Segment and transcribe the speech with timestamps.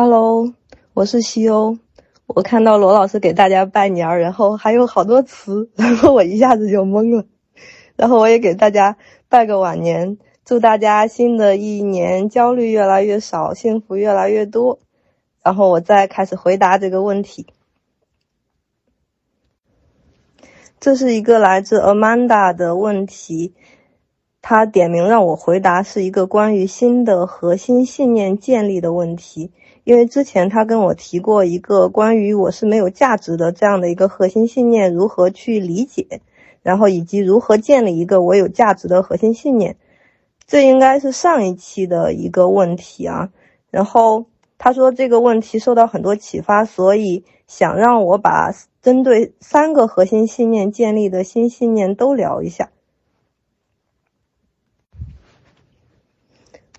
[0.00, 0.54] Hello，
[0.94, 1.76] 我是西欧。
[2.28, 7.24] 我看到罗老师给大家拜年，然后还有好多词， 然后我一下子就懵了。
[7.96, 8.96] 然后我也给大家
[9.28, 14.78] 拜个晚年，祝大家新的一年焦虑越来越少，幸福越来越多。
[15.42, 17.48] 然后我再开始回答这个问题。
[20.78, 23.52] 这是一个来自 Amanda 的问题。
[24.40, 29.50] 他点名让我回答是一个关于新的核心信念建立的问题，
[29.88, 36.20] 因为之前他跟我提过一个关于我是没有价值的这样的一个核心信念如何去理解，
[36.62, 39.78] 然后以及如何建立一个我有价值的核心信念，
[40.46, 43.30] 这应该是上一期的一个问题啊。
[43.70, 44.26] 然后
[44.58, 52.68] 他说这个问题受到很多启发，所以想让我把针对三个核心信念建立的新信念都聊一下。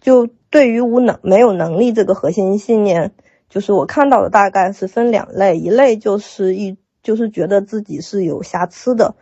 [0.01, 3.11] 就对于无能没有能力这个核心信念，
[3.49, 9.15] 就是我看到的大概是分两类，一类就是一就是觉得自己是有瑕疵的，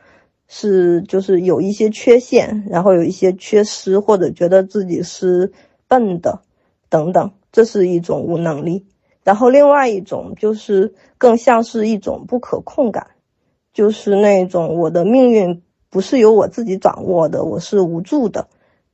[0.48, 5.52] 是就是有一些缺陷，然后有一些缺失，或者觉得自己是
[5.88, 6.42] 笨的
[6.90, 8.86] 等等，这是一种无能力。
[9.24, 13.08] 然后另外一种就是更像是一种不可控感，
[13.74, 18.48] 就是那种我的命运不是由我自己掌握的，我是无助的，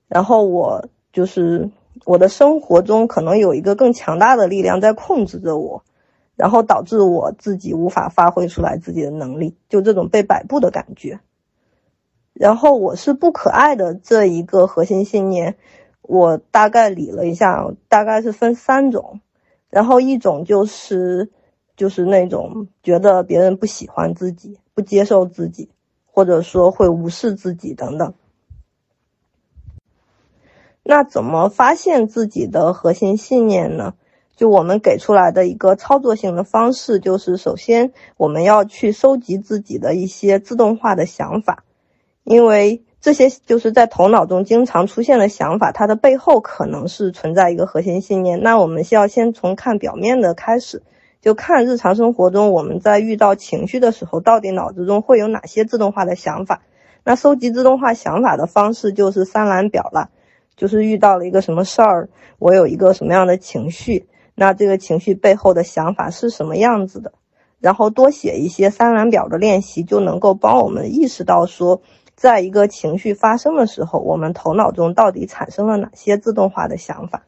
[0.08, 0.88] 然后我。
[1.14, 1.70] 就是
[2.06, 5.84] 我的生活中可能有一个更强大的力量在控制着我，
[6.36, 11.20] 然后导致我自己无法发挥出来自己的能力，就这种被摆布的感觉。
[12.34, 15.56] 然后我是不可爱的这一个核心信念，
[16.02, 19.22] 我大概理了一下，大概是分三种。
[19.70, 21.32] 然后一种就是
[21.78, 25.70] 就是那种觉得别人不喜欢自己，不接受自己，
[26.06, 28.16] 或者说会无视自己等等。
[30.84, 33.94] 那怎么发现自己的核心信念呢？
[34.36, 41.64] 就我们给出来的一个操作性的方式，就是首先我们要去收集自己的一些自动化的想法，
[42.24, 48.42] 因为这些就是在头脑中经常出现的想法，它的背后可能是存在一个核心信念。
[48.42, 50.82] 那我们需要先从看表面的开始，
[51.22, 56.62] 就看日常生活中我们在遇到情绪的时候，到底脑子中会有哪些自动化的想法。
[57.04, 60.10] 那收集自动化想法的方式就是三蓝表了。
[60.56, 62.10] 就是遇到了一个什么事儿，
[62.40, 67.14] 我有一个什么样的情绪，那这个情绪背后的想法是什么样子的？
[67.60, 71.82] 然后多写一些三蓝表的练习，就能够帮我们意识到说，
[72.16, 77.24] 在一个情绪发生的时候，我们头脑中到底产生了哪些自动化的想法。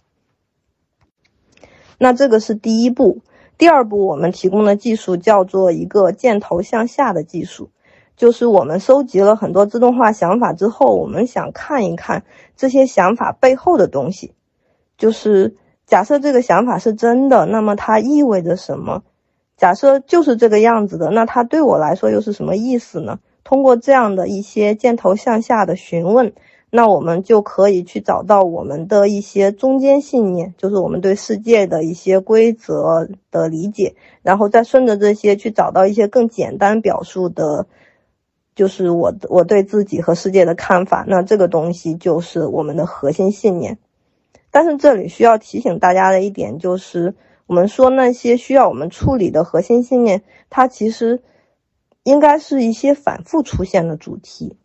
[1.98, 3.22] 那这个是第一步，
[3.58, 7.70] 第二步我们提供的技术叫做一个箭头向下的技术。
[8.18, 12.24] 就是我们收集了很多自动化想法之后，我们想看一看
[12.56, 14.34] 这些想法背后的东西。
[14.98, 15.56] 就是
[15.86, 19.04] 假设这个想法是真的，那么它意味着什么？
[19.58, 23.20] 假设就是这个样子的，那它对我来说又是什么意思呢？
[23.44, 26.34] 通过这样的一些箭头向下的询问，
[26.70, 37.68] 那我们就可以去找到我们的一些中间信念，就是我们对世界的一些规则的理解，然后再顺着这些去找到一些更简单表述的。
[38.56, 43.78] 就是我我对自己和世界的看法，那这个东西就是我们的核心信念。
[44.50, 47.16] 但是这里需要提醒大家的一点就是，
[47.48, 51.22] 我们说那些需要我们处理的核心信念，它其实
[52.04, 54.56] 应该是一些反复出现的主题。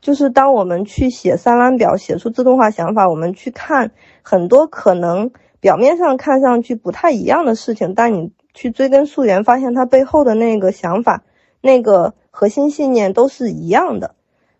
[0.00, 3.92] 就是当我们去写三蓝表，写出自动化想法，我们去看
[4.22, 5.30] 很多可能
[5.60, 8.32] 表面上看上去不太一样的事情，但你。
[8.54, 11.22] 去追根溯源，发现它背后的那个想法、
[11.60, 14.14] 那个核心信念都是一样的。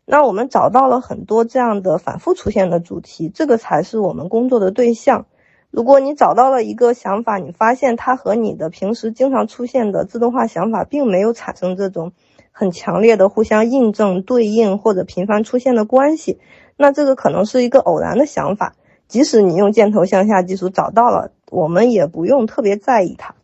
[0.04, 5.26] 那我们找到了很多这样的反复出现的主题，这个才是我们工作的对象。
[5.70, 12.10] 如果你找到了一个想法，你发现它和你的平时经常出现的自动化想法并没有产生这种
[12.50, 16.40] 很强烈的互相印证、对应或者频繁出现的关系，
[16.76, 18.74] 那这个可能是一个偶然的想法。
[19.06, 23.36] 即使你用箭头向下技术找到了，我们也不用特别在意它。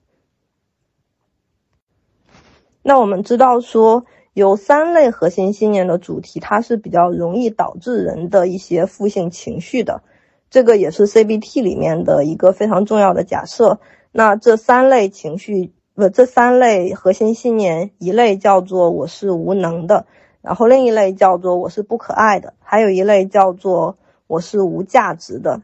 [2.89, 10.05] 那我们知道说有三类核心信念的主题，它是比较容易导致人的一些负性情绪的，
[10.51, 13.81] 这个也是 CBT 里面的一个非常重要的假设。
[14.13, 20.07] 那这三类情绪不，这三类核心信念，一类叫做我是无能的，
[20.41, 23.99] 然后另一类叫做我是不可爱的，还有一类叫做
[24.29, 25.61] 我是无价值的。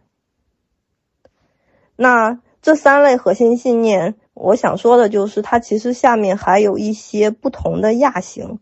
[1.95, 4.14] 那这三类核心信念。
[4.32, 8.61] 我想说的就是，它其实下面还有一些不同的亚型，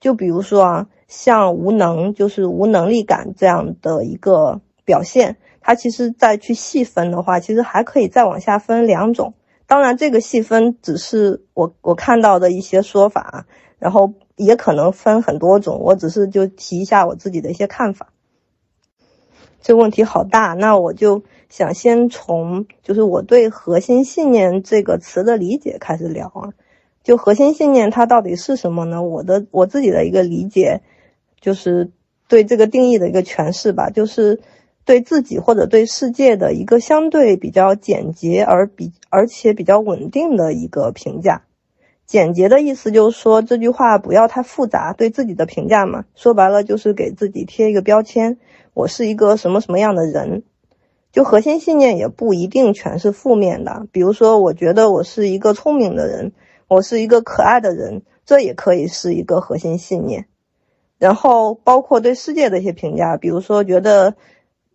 [0.00, 9.32] 就比如说啊，像无能，就是无能力感这样的一个表现，它其实再去细分的话，其实还可以再往下分两种。
[9.66, 13.46] 当然，这个细分只是我我看到的一些说法，
[13.78, 15.80] 然后也可能分很多种。
[15.80, 18.08] 我只是就提一下我自己的一些看法。
[19.60, 26.52] 这问题好大，那我就想先从就是我对核心信念这个词的理解开始聊啊。
[27.02, 29.02] 就核心信念它到底是什么呢？
[29.02, 30.82] 我的我自己的一个理解，
[31.40, 31.90] 就是
[32.28, 34.40] 对这个定义的一个诠释吧，就是
[34.84, 41.44] 对自己或者对世界的一个相对比较简洁而比而且比较稳定的一个评价。
[42.04, 48.38] 简洁的意思就是说这句话不要太复杂，对自己的评价嘛，说白了就是给自己贴一个标签。
[48.74, 50.42] 我是一个什么什么样的人，
[51.12, 53.86] 就核心信念也不一定全是负面的。
[53.92, 56.32] 比如说，我觉得我是一个聪明的人，
[56.66, 60.26] 我是一个可爱的人，这也可以是一个核心信念。
[60.98, 64.14] 然后包括对世界的一些评价，比如说觉得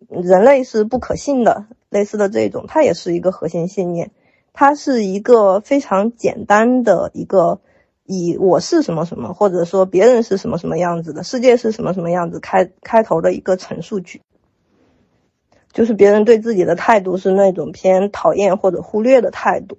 [0.08, 4.10] 人类是不可信的，类似的这种，它也是一个核心信念。
[4.52, 7.60] 它是一个非常简单的一个。
[8.06, 14.20] 以我是什么什么，或者说别人是什么什么样子的，世界是什么什么样子开开头的一个陈述句，
[15.74, 19.76] 就是别人对自己的态度是那种偏讨厌或者忽略的态度。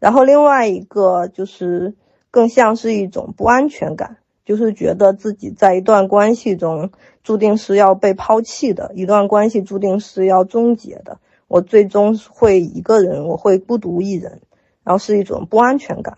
[0.00, 1.94] 然后另外一个就是
[2.30, 6.90] 更像是一种不安全感，就是觉得自己在一段关系中
[7.22, 11.18] 注定是要被抛弃的，一段关系注定是要终结的，
[11.48, 14.40] 我最终会一个人，我会孤独一人，
[14.82, 16.16] 然后是一种不安全感。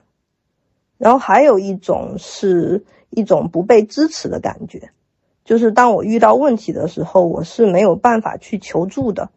[0.97, 4.91] 然后还有一种是一种不被支持的感觉，
[5.45, 9.31] 就是当我遇到问题的时候，我是没有办法去求助的，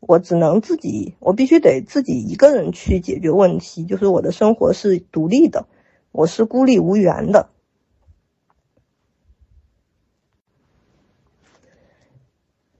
[0.00, 5.66] 我只能自己，我必须得自己一个人去解决问题，就是我的生活是独立的，
[6.10, 7.48] 我是孤立无援的。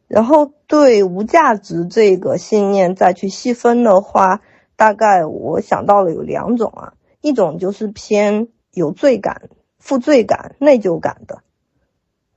[0.08, 4.42] 然后对无价值这个信念再去细分的话，
[4.76, 6.94] 大概我想到了有两种啊。
[7.22, 11.42] 一种就是偏有罪感、负罪感、内疚感的，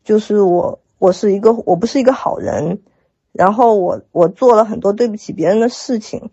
[0.05, 2.79] 就是我我是一个我不是一个好人，
[3.33, 6.29] 然后我我做了很多对不起别人的事情，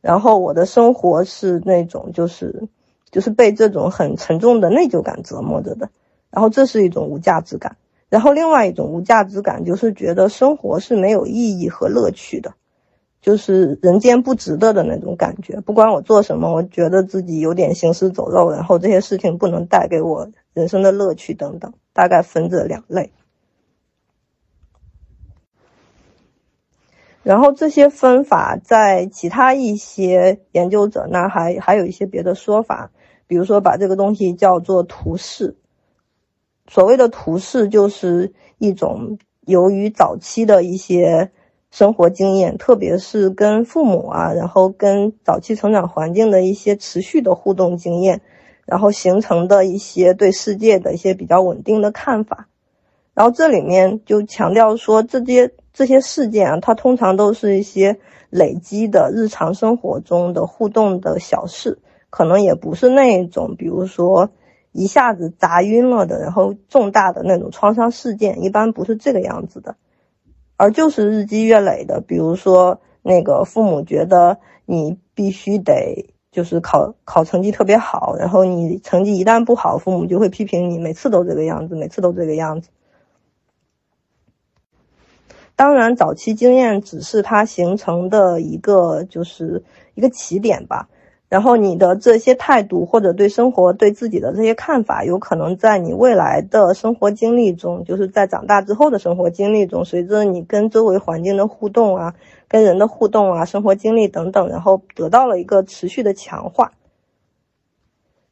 [0.00, 2.68] 然后我的生活是那种就是
[3.10, 5.90] 就是被这种很沉重的内疚感折磨着的，
[6.30, 7.76] 然后这是一种无价值感，
[8.08, 12.54] 然后另外一种无价值感就是觉得生活是没有意义和乐趣的。
[13.22, 23.12] 就是人间不值得的那种感觉，不管我做什么，我觉得自己有点行尸走肉，然后这些事情不能带给我人生的乐趣等等，大概分这两类。
[27.22, 32.90] 然后这些分法在其他一些研究者那还还有一些别的说法，
[33.26, 35.56] 比如说把这个东西叫做图式。
[36.68, 41.30] 所谓的图式就是一种由于早期的一些。
[41.70, 48.20] 生活经验，特别是跟父母啊，然后跟早期成长环境的一些持续的互动经验，
[48.66, 52.48] 然后形成的一些对世界的一些比较稳定的看法。
[53.14, 57.98] 然后这里面就强调说，这些这些事件啊，它通常都是一些
[58.30, 61.78] 累积的日常生活中的互动的小事，
[62.08, 64.30] 可能也不是那种，比如说
[64.72, 69.76] 一下子砸晕了的，然后重大的那种创伤事件，一般不是这个样子的。
[70.60, 74.36] 而就是日积月累的，比如说那个父母觉得
[74.66, 82.68] 你必须得就是考考成绩特别好，然后你成绩一旦不好，父母就会批评你，每次都这个样子，每次都这个样子。
[85.56, 90.90] 当然，早期经验只是它形成的一个就是一个起点吧。
[91.30, 102.14] 然后你的这些态度或者对生活、对自己的这些看法，有可能在你未来的生活经历中，就是在长大之后的生活经历中，随着你跟周围环境的互动啊、
[102.48, 106.72] 跟人的互动啊、生活经历等等，然后得到了一个持续的强化。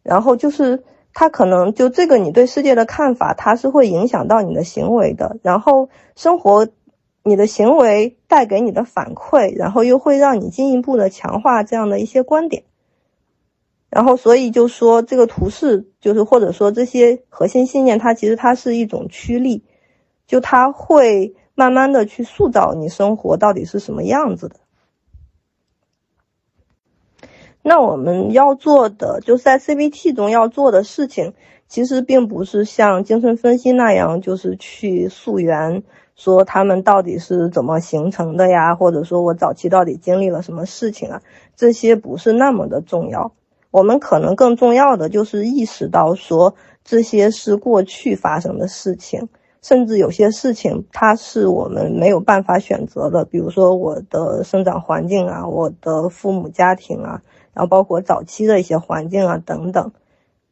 [0.02, 0.83] 然后就是
[1.14, 5.37] 他可能就这个你对世界的看法，它是会影响到你的行为的。
[5.43, 6.67] 然后生活，
[7.23, 12.64] 你的行为带给你的反馈，然后又会让你进一步的强化这样的一些观点。
[13.90, 19.64] 然后，所以就说这个图示，就是或者说这些核心信念，它其实它是一种驱力，
[20.26, 24.57] 就它会慢慢的去塑造你生活到底是什么样子的。
[27.62, 31.33] 那我们要做的，就是在 CBT 中要做的事情，
[31.66, 35.83] 其实并不是像精神分析那样，就是去溯源，
[36.14, 41.23] 说他们到底是怎么形成的呀，或者说我早期到底经历了什么事情啊，
[41.57, 43.33] 这些不是那么的重要。
[43.71, 49.29] 我们可能更重要的就是意识到，说这些是过去发生的事情，
[49.61, 57.23] 甚至有些事情它是我们没有办法选择的，比如说我的生长环境啊，我的父母家庭啊，
[57.53, 59.93] 然后包括早期的一些环境啊等等，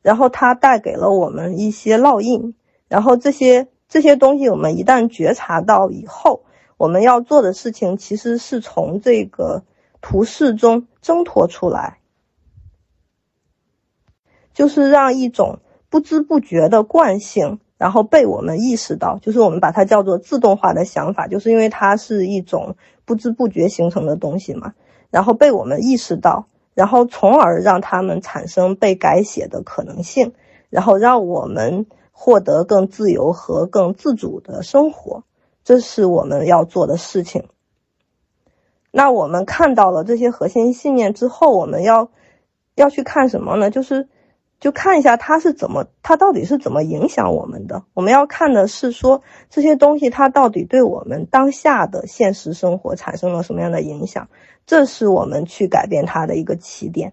[0.03, 2.55] 然后它带给了我们一些烙印，
[2.89, 6.43] 然后这些这些东西我们一旦觉察到以后，
[6.77, 9.63] 我们要做的事情其实是从这个
[10.03, 11.99] 图示中挣脱出来，
[14.57, 17.61] 就是让一种不知不觉的惯性。
[17.79, 24.73] 然后被我们意识到，就是我们把它叫做自动化的想法，就是因为它是一种不知不觉形成的东西嘛。
[25.11, 30.33] 然后被我们意识到，然后从而让他们产生被改写的可能性，
[30.71, 35.25] 然后让我们获得更自由和更自主的生活，
[35.63, 37.45] 这是我们要做的事情。
[38.91, 42.09] 那我们看到了这些核心信念之后，我们要
[42.75, 43.71] 要去看什么呢？
[43.71, 44.09] 就是。
[44.59, 47.85] 就看一下它是怎么，它到底是怎么影响我们的。
[47.93, 54.29] 我们要看的是说这些东西它到底对我们当下的现实生活产生了什么样的影响，
[54.67, 57.13] 这是我们去改变它的一个起点。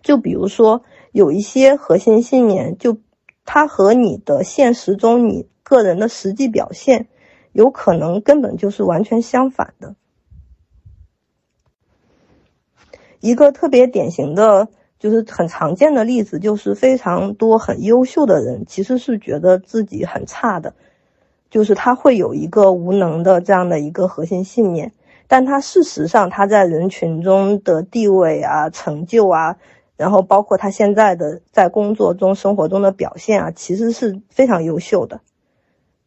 [0.00, 2.98] 就比如说有一些核心信念，就
[3.44, 7.08] 它和你的现实中你个人的实际表现，
[7.50, 9.96] 有可能根本就是完全相反的。
[13.18, 14.68] 一个特别典型的。
[15.00, 20.74] 就是很常见的例子，就是非常多很优秀的人其实是觉得自己很差的，
[21.50, 24.92] 就是他会有一个无能的这样的一个核心信念，
[25.26, 29.56] 但他事实上他在人群中的地位啊、成就啊，
[29.96, 35.22] 然后包括他现在的在工作中、生活中的表现啊，其实是非常优秀的。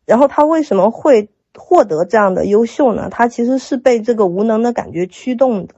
[0.06, 3.10] 然后他为什么会获得这样的优秀呢？
[3.10, 5.74] 他其实是被这个无能的感觉驱动的。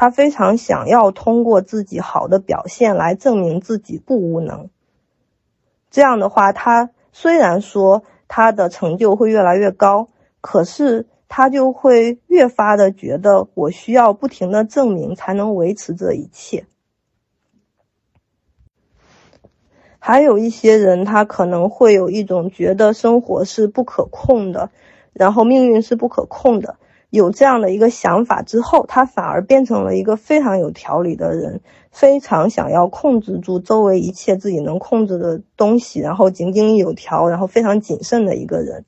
[0.00, 4.70] 他非常想要通过自己好的表现来证明自己不无能。
[5.90, 10.08] 这样的话，他虽然说他的成就会越来越高，
[10.40, 16.66] 可是他就会越发的觉得我需要不停的证明才能维持这一切。
[19.98, 24.70] 还有一些人，他可能会有一种觉得生活是不可控的，
[25.12, 26.76] 然后命运是不可控的。
[27.10, 31.60] 有这样的一个想法之后，他反而变成了一个非常有条理的人，
[31.90, 38.84] 非常想要控制住周围一切自己能控制的东西，然后井井有条，然后非常谨慎的一个人。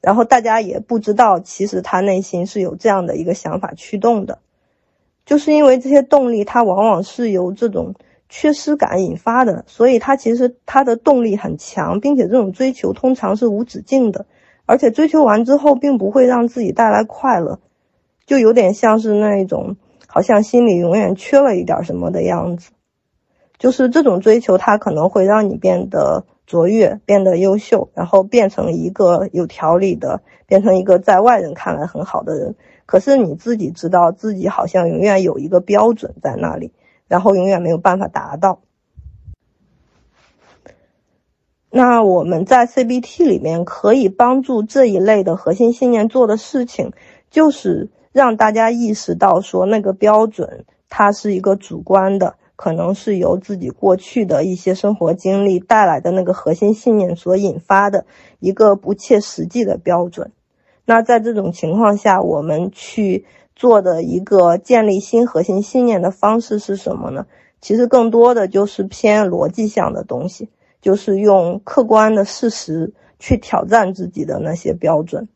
[0.00, 4.38] 然后大家也不知道，其实他内心是有这样的一个想法驱动的，
[5.24, 7.96] 就是因为这些动力，它往往是由这种
[8.28, 14.24] 缺失感引发的，所以他其实他的动力很强，并且这种追求通常是无止境的。
[14.66, 17.60] 而且追求完之后，并不会让自己带来快乐，
[18.26, 22.72] 就有点像是那一种好像心里永远缺了一点什么的样子。
[23.58, 32.54] 就是这种追求，它可能会让你变得卓越，变得优秀，然后变成一个有条理的，变成一个在外人看来很好的人。
[32.84, 36.72] 可是你自己知道自己好像永远有一个标准在那里，
[37.08, 38.60] 然后永远没有办法达到。
[41.76, 46.92] 那我们在 CBT 里面可以帮助这一类的核心信念做的事情，
[47.30, 58.06] 就是让大家意识到说那个标准它是一个主观的，可能是由自己过去的一些生活经历带来的那个核心信念所引发的
[58.40, 60.32] 一个不切实际的标准。
[60.86, 67.26] 那在这种情况下，我们去做的一个建立新核心信念的方式是什么呢？
[67.60, 70.48] 其实更多的就是偏逻辑向的东西。
[70.86, 75.28] 就是用客观的事实去挑战自己的那些标准。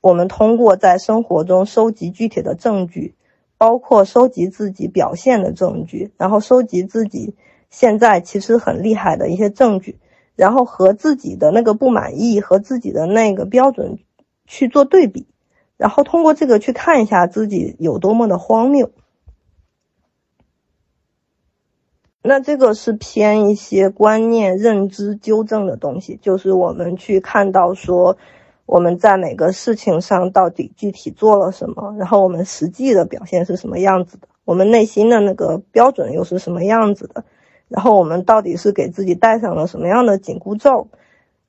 [0.00, 3.16] 我们通过在生活中收集具体的证据，
[3.58, 7.34] 包括收集自己表现的证据，然后收集自己
[7.70, 9.98] 现在其实很厉害的一些证据，
[10.36, 13.98] 然后和自己的那个不满意和自己的那个标准
[14.46, 15.26] 去做对比，
[15.76, 18.92] 然后通过这个去看一下自己有多么的荒谬。
[22.26, 28.16] 那这个是偏一些观念认知纠正的东西，就是我们去看到说
[28.64, 37.24] 我们在每个事情上到底具体做了什么，然后我们实际的表现是什么样子的，我们内心的那个标准又是什么样子的，
[37.68, 40.88] 然后我们到底是给自己戴上了什么样的紧箍咒，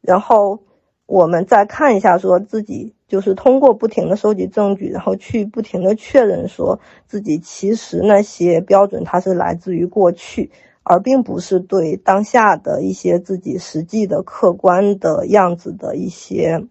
[0.02, 0.60] 然后
[1.06, 10.52] 我们再看一下说自己就是通过不停的收集证据，然后去不停的确认说自己其实那些标准它是来自于过去。
[10.88, 16.68] 而并不是对当下的一些自己实际的客观的样子的一些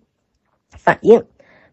[0.71, 1.25] 反应。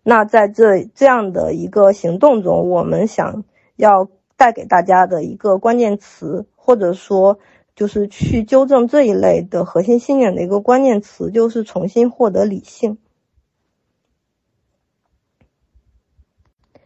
[0.01, 3.44] 那在这这样的一个行动中，我们想
[3.75, 7.38] 要带给大家的一个关键词，或者说
[7.81, 13.00] 就是去纠正这一类的核心信念的一个关键词，就是重新获得理性。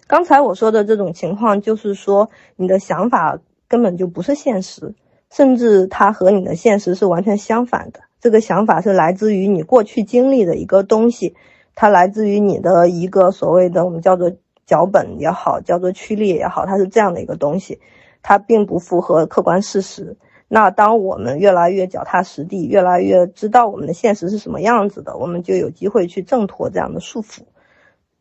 [0.07, 3.37] 刚才我说的这种情况，就是说你的想法
[3.67, 4.95] 根本就不是现实，
[5.29, 7.99] 甚至它和你的现实是完全相反的。
[8.21, 11.35] 这个想法是来自于你过去经历的一个东西，
[11.75, 14.31] 它来自于你的一个所谓的我们叫做
[14.65, 17.81] 脚本也好，叫做驱力也好，它是这样的一个东西，
[18.21, 20.15] 它并不符合客观事实。
[20.47, 27.41] 那当我们越来越脚踏实地，越来越知道我们的现实是什么样子的，我们就有机会去挣脱这样的束缚。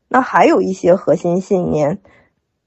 [0.08, 1.98] 那还有一些核心信念，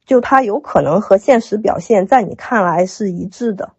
[0.06, 3.72] 就它有可能和现实表现在你看来是一致的。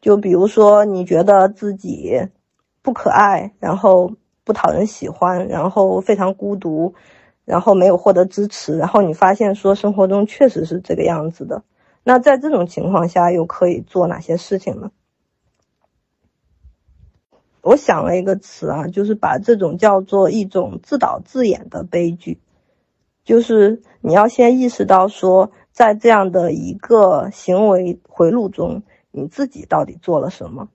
[0.00, 2.28] 就比如说，你觉得自己
[2.82, 4.12] 不可爱，然后
[4.44, 6.94] 不讨人喜欢，然后非常孤独，
[7.44, 11.64] 然后没有获得支持，然后你发现说生活中确实是这个样子的。
[12.08, 14.92] 那在这种情况下，又可以做哪些事情呢？
[17.62, 22.38] 我想了一个词啊，就是把这种叫做一种自导自演的悲剧，
[23.24, 30.68] 就是你要先意识到说，在这样的一个行为回路中，你自己到底做了什么？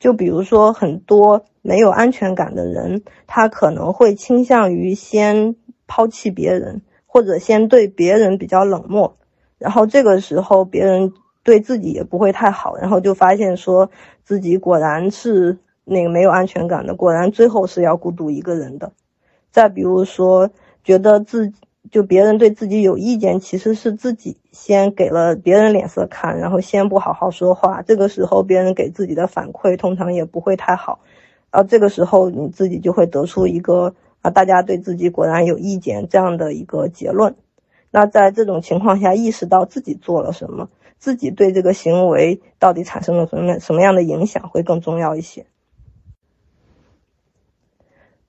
[0.00, 5.54] 就比如说，很多没有安全感的人，他可能会倾向于先
[5.86, 9.16] 抛弃别人，或者先对别人比较冷漠。
[9.62, 11.12] 然后这个时候，别人
[11.44, 13.88] 对自己也不会太好，然后就发现说
[14.24, 18.92] 自己果然是那个没有安全感的，果然最后是要孤独一个人的。
[19.50, 20.50] 再比如说，
[20.82, 21.52] 觉得自
[21.90, 27.82] 就别人对自己有意见，其实是自己先给了别人脸色看，然后先不好好说话。
[27.82, 31.00] 这个时候，别人给自己的反馈通常也不会太好，
[31.50, 37.34] 然后这个时候你自己就会得出一个啊，大家对自己果然有意见这样的一个结论。
[37.92, 40.68] 那在这种情况下，意识到自己做了什么，
[40.98, 45.46] 自己对这个行为到底产生了什么什么样的影响，会更重要一些。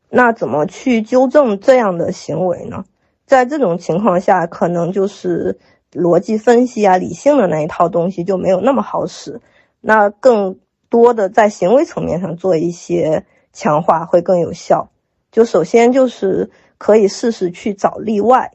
[0.10, 2.86] 那怎么去纠正这样的行为呢？
[3.26, 5.58] 在这种情况下，可能就是
[5.94, 9.42] 逻辑分析啊、理性的那一套东西就没有那么好使。
[9.80, 10.60] 那更
[10.90, 14.90] 多的在行为层面上做一些强化会更有效。
[15.32, 18.52] 就首先就是可以试试去找例外。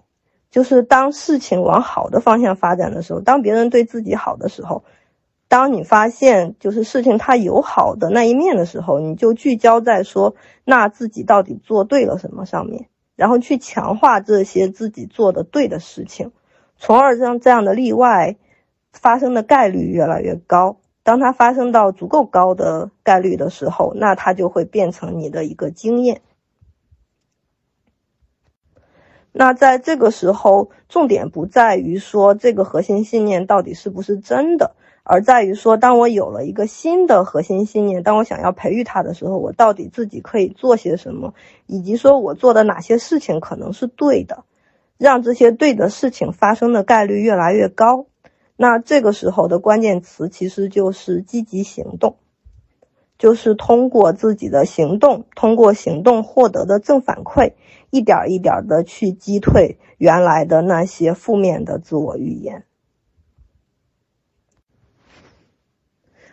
[0.51, 4.85] 就是当事情往好的方向发展的时候，当别人对自己好的时候，
[5.47, 10.35] 当你发现就是事情它有好的那一面的时候，你就聚焦在说
[10.65, 16.33] 那自己到底做对了什么上面，然后去强化这些自己做的对的事情，
[16.77, 18.37] 从而让这样的例外
[18.93, 20.77] 发生的概率越来越高。
[21.03, 26.21] 当它发生到足够高的概率的时候，那它就会变成你的一个经验。
[29.41, 34.73] 那在这个时候，重点不在于说这个核心信念到底是不是真的，
[35.05, 41.35] 而在于说，当我有了一个新的核心信念，当我想要培育它的时候，我到底自己可以做些什么，
[41.69, 44.43] 以及说我做的哪些事情可能是对的，
[44.97, 48.07] 让这些对的事情发生的概率越来越高。
[48.57, 52.17] 那这个时候的关键词其实就是积极行动，
[53.17, 57.53] 就是通过自己的行动，通过行动获得的正反馈。
[57.91, 62.65] 一点一点的去击退原来的那些负面的自我预言。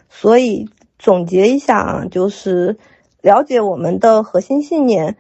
[0.10, 2.78] 所以总结一下啊，就是
[3.22, 5.18] 了解我们的核心信念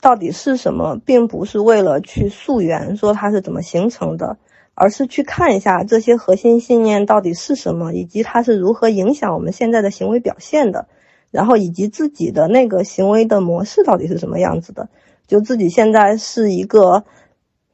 [0.00, 4.38] 到底是什么，并不是为了去溯源说它是怎么形成的，
[4.74, 10.86] 而是去看一下这些核心信念到底是什么，以及它是如何影响我们现在的行为表现的，
[11.32, 14.88] 然后以及自己的那个行为的模式到底是什么样子的。
[15.28, 17.04] 就自己现在是一个，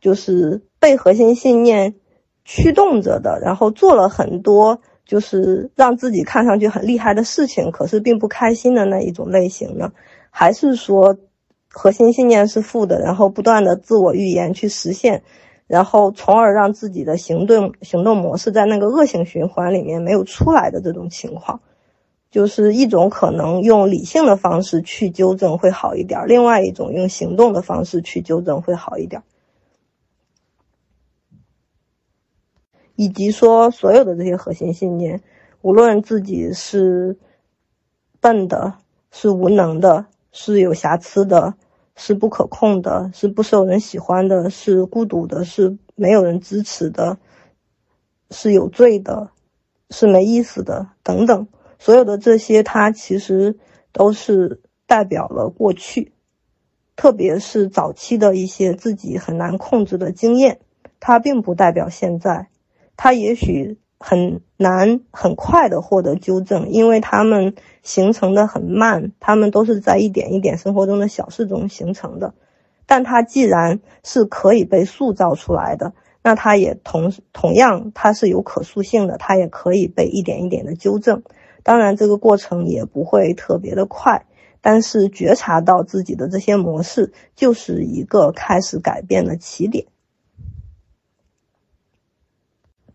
[0.03, 1.95] 就是被核心信念
[2.45, 9.93] 驱动着的，然后做了很多就是让自己看上去很厉害的事情，可是并不开心的那一种类型呢？
[10.31, 11.17] 还是说
[11.71, 15.23] 核心信念是负的，然后不断的自我预言去实现，
[15.67, 21.61] 然后从而让自己的行动行动模式在那个恶性循环里面没有出来的这种情况？
[22.35, 29.23] 就是一种可能用理性的方式去纠正会好一点，另外一种用行动的方式去纠正会好一点，
[32.97, 35.23] 以及说所有的这些核心信念，
[35.62, 37.16] 无论自己是
[38.20, 38.79] 笨的、
[39.12, 41.55] 是无能的、是有瑕疵的、
[41.94, 47.16] 是不可控的、是不受人喜欢的、是孤独的、是没有人支持的、
[48.33, 49.31] 是有罪的、
[49.90, 51.47] 是没意思的等等。
[51.78, 53.58] 所有的这些，它其实
[53.92, 56.12] 都是代表了过去，
[56.96, 60.60] 特别是早期的一些自己很难控制的经验。
[61.00, 62.48] 它并不代表现在，
[62.96, 72.34] 它也许很难很快的获得纠正，因为他们形成的很慢，他们都是在一点一点生活中的小事中形成的。
[72.87, 81.22] 但它既然是可以被塑造出来的，那它也同同样它是有可塑性的，它也可以被一点一点的纠正。
[81.64, 84.27] 当然，这个过程也不会特别的快，
[84.61, 89.87] 但是觉察到自己的这些模式，就是一个开始改变的起点。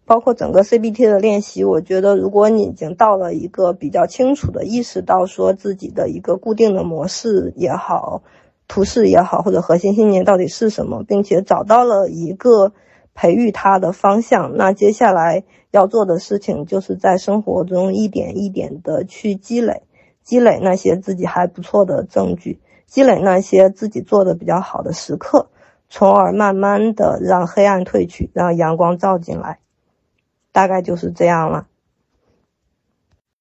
[0.05, 8.23] 包括整个 CBT 的练习，我觉得如果你已经到了一个比较清楚的意识到说自己的一个固定的模式也好，
[8.67, 12.71] 图示也好，或者核心信念到底是什么，并且找到了一个
[13.19, 19.81] 培育他的方向，那接下来要做的事情就是在生活中一点一点的去积累，
[20.23, 25.49] 积累那些自己还不错的证据，积累那些自己做的比较好的时刻，
[25.89, 29.59] 从而慢慢的让黑暗褪去，让阳光照进来。
[30.53, 31.67] 大概就是这样了。